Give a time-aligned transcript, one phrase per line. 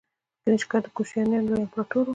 [0.43, 2.09] کنیشکا د کوشانیانو لوی امپراتور و